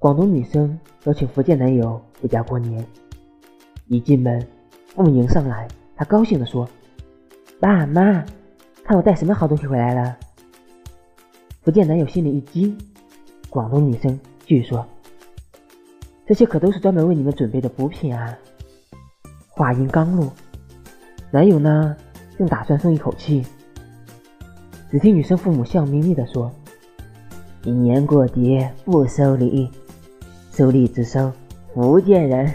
[0.00, 2.86] 广东女生邀请福建男友回家过年，
[3.88, 4.40] 一进门，
[4.94, 6.68] 父母迎上来，她高兴地说
[7.58, 8.24] ：“爸妈，
[8.84, 10.16] 看我带什么好东西回来了。”
[11.62, 12.78] 福建男友心里一惊，
[13.50, 14.16] 广东女生
[14.46, 14.86] 继续说
[16.24, 18.38] ：“这些可都是专门为你们准备的补品啊。”
[19.50, 20.32] 话音刚落，
[21.32, 21.96] 男友呢
[22.38, 23.44] 正打算松一口气，
[24.92, 26.52] 只听女生父母笑眯眯地说
[27.66, 29.68] ：“一年过节不收礼，
[30.58, 31.32] 收礼只收
[31.72, 32.52] 福建人。”